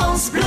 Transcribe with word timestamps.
France 0.00 0.30
Bleu. 0.30 0.42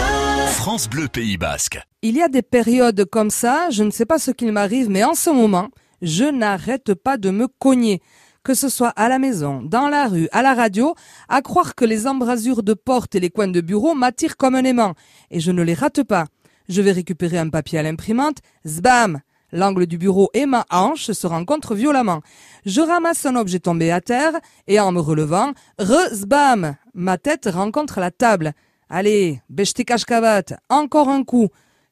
France 0.48 0.90
Bleu 0.90 1.08
Pays 1.10 1.36
Basque. 1.36 1.82
Il 2.02 2.16
y 2.16 2.22
a 2.22 2.30
des 2.30 2.42
périodes 2.42 3.04
comme 3.04 3.30
ça, 3.30 3.70
je 3.70 3.84
ne 3.84 3.92
sais 3.92 4.06
pas 4.06 4.18
ce 4.18 4.32
qu'il 4.32 4.50
m'arrive, 4.54 4.90
mais 4.90 5.04
en 5.04 5.14
ce 5.14 5.30
moment, 5.30 5.68
je 6.02 6.24
n'arrête 6.24 6.94
pas 6.94 7.18
de 7.18 7.32
me 7.32 7.50
cogner. 7.60 8.02
Que 8.44 8.54
ce 8.54 8.70
soit 8.70 8.94
à 8.96 9.10
la 9.10 9.20
maison, 9.20 9.62
dans 9.62 9.90
la 9.90 10.08
rue, 10.08 10.30
à 10.32 10.42
la 10.42 10.54
radio, 10.54 10.96
à 11.28 11.42
croire 11.42 11.76
que 11.76 11.84
les 11.84 12.08
embrasures 12.08 12.64
de 12.64 12.74
porte 12.74 13.14
et 13.16 13.20
les 13.20 13.30
coins 13.30 13.50
de 13.50 13.60
bureau 13.60 13.94
m'attirent 13.94 14.38
comme 14.38 14.56
un 14.56 14.64
aimant. 14.64 14.94
Et 15.32 15.42
je 15.42 15.52
ne 15.52 15.64
les 15.64 15.74
rate 15.74 16.04
pas. 16.04 16.28
Je 16.70 16.82
vais 16.82 16.94
récupérer 16.94 17.38
un 17.38 17.50
papier 17.50 17.80
à 17.80 17.84
l'imprimante. 17.84 18.38
Zbam! 18.66 19.20
L'angle 19.52 19.86
du 19.86 19.98
bureau 19.98 20.30
et 20.34 20.46
ma 20.46 20.66
hanche 20.72 21.12
se 21.12 21.28
rencontrent 21.28 21.76
violemment. 21.76 22.22
Je 22.66 22.80
ramasse 22.80 23.26
un 23.26 23.36
objet 23.36 23.60
tombé 23.60 23.92
à 23.92 24.00
terre 24.00 24.40
et 24.68 24.80
en 24.80 24.94
me 24.94 25.02
relevant, 25.02 25.52
re-zbam! 25.78 26.78
Ma 26.94 27.18
tête 27.18 27.50
rencontre 27.52 28.00
la 28.00 28.12
table. 28.12 28.54
Allez, 28.94 29.40
bêche 29.48 29.72
kashkavat, 29.72 30.60
encore 30.68 31.08
un 31.08 31.24
coup. 31.24 31.48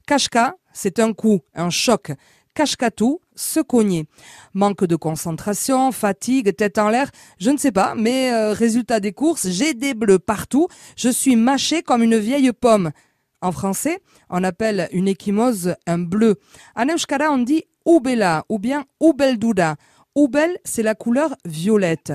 Kashka, 0.05 0.57
c'est 0.73 0.99
un 0.99 1.13
coup, 1.13 1.39
un 1.55 1.69
choc. 1.69 2.11
Kashkatou, 2.53 3.21
se 3.35 3.61
cogner. 3.61 4.05
Manque 4.53 4.83
de 4.83 4.97
concentration, 4.97 5.93
fatigue, 5.93 6.53
tête 6.57 6.77
en 6.77 6.89
l'air, 6.89 7.09
je 7.39 7.51
ne 7.51 7.57
sais 7.57 7.71
pas, 7.71 7.95
mais 7.95 8.33
euh, 8.33 8.51
résultat 8.51 8.99
des 8.99 9.13
courses, 9.13 9.47
j'ai 9.47 9.73
des 9.73 9.93
bleus 9.93 10.19
partout, 10.19 10.67
je 10.97 11.07
suis 11.07 11.37
mâché 11.37 11.83
comme 11.83 12.03
une 12.03 12.17
vieille 12.17 12.51
pomme. 12.51 12.91
En 13.39 13.53
français, 13.53 14.01
on 14.29 14.43
appelle 14.43 14.89
une 14.91 15.07
échymose 15.07 15.75
un 15.87 15.99
bleu. 15.99 16.37
En 16.75 16.89
euskara, 16.89 17.31
on 17.31 17.37
dit 17.37 17.63
ubela 17.85 18.43
ou 18.49 18.59
bien 18.59 18.83
ubeldura. 18.99 19.77
Ubel, 20.17 20.57
c'est 20.65 20.83
la 20.83 20.95
couleur 20.95 21.33
violette. 21.45 22.11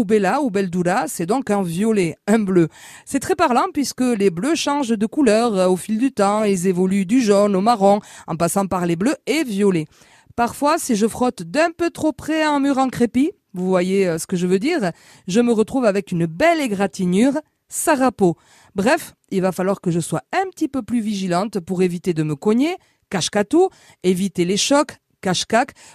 Ubela 0.00 0.40
ou 0.42 0.50
beldura, 0.50 1.08
c'est 1.08 1.26
donc 1.26 1.50
un 1.50 1.62
violet, 1.62 2.16
un 2.26 2.38
bleu. 2.38 2.68
C'est 3.04 3.20
très 3.20 3.34
parlant 3.34 3.66
puisque 3.72 4.00
les 4.00 4.30
bleus 4.30 4.54
changent 4.54 4.96
de 4.96 5.06
couleur 5.06 5.54
euh, 5.56 5.68
au 5.68 5.76
fil 5.76 5.98
du 5.98 6.12
temps. 6.12 6.44
Ils 6.44 6.66
évoluent 6.66 7.06
du 7.06 7.20
jaune 7.20 7.56
au 7.56 7.60
marron 7.60 8.00
en 8.26 8.36
passant 8.36 8.66
par 8.66 8.86
les 8.86 8.96
bleus 8.96 9.16
et 9.26 9.44
violets. 9.44 9.86
Parfois, 10.36 10.78
si 10.78 10.96
je 10.96 11.06
frotte 11.06 11.42
d'un 11.42 11.70
peu 11.70 11.90
trop 11.90 12.12
près 12.12 12.42
un 12.42 12.58
mur 12.60 12.78
en 12.78 12.88
crépi, 12.88 13.32
vous 13.52 13.68
voyez 13.68 14.08
euh, 14.08 14.18
ce 14.18 14.26
que 14.26 14.36
je 14.36 14.46
veux 14.46 14.58
dire, 14.58 14.90
je 15.28 15.40
me 15.40 15.52
retrouve 15.52 15.84
avec 15.84 16.10
une 16.10 16.26
belle 16.26 16.60
égratignure, 16.60 17.34
sarapo. 17.68 18.36
Bref, 18.74 19.14
il 19.30 19.42
va 19.42 19.52
falloir 19.52 19.80
que 19.80 19.90
je 19.90 20.00
sois 20.00 20.22
un 20.32 20.48
petit 20.50 20.68
peu 20.68 20.82
plus 20.82 21.00
vigilante 21.00 21.60
pour 21.60 21.82
éviter 21.82 22.14
de 22.14 22.22
me 22.22 22.34
cogner, 22.34 22.76
cache 23.10 23.30
éviter 24.02 24.44
les 24.44 24.56
chocs, 24.56 24.96
cache 25.20 25.44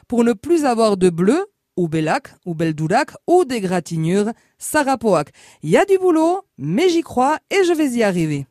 pour 0.07 0.23
ne 0.23 0.33
plus 0.33 0.65
avoir 0.65 0.95
de 0.95 1.09
bleu, 1.09 1.45
ou 1.79 1.87
belac, 1.87 2.27
ou 2.45 3.45
des 3.45 3.61
gratignures, 3.61 4.33
sarapoac. 4.57 5.29
Il 5.63 5.69
y 5.69 5.77
a 5.77 5.85
du 5.85 5.97
boulot, 5.97 6.41
mais 6.57 6.89
j'y 6.89 7.01
crois 7.01 7.37
et 7.49 7.63
je 7.63 7.73
vais 7.73 7.87
y 7.91 8.03
arriver. 8.03 8.49